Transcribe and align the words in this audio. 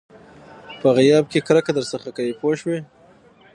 په 0.79 0.87
غیاب 0.97 1.25
کې 1.31 1.39
کرکه 1.47 1.71
درڅخه 1.77 2.11
کوي 2.17 2.33
پوه 2.39 2.53
شوې!. 2.59 2.79